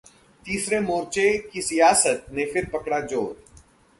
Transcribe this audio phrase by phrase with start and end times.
[0.43, 3.43] तीसरे मोर्चे की सियासत ने फिर पकड़ा जोर